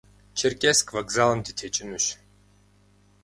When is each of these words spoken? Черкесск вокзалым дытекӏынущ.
Черкесск 0.37 0.87
вокзалым 0.95 1.39
дытекӏынущ. 1.45 2.05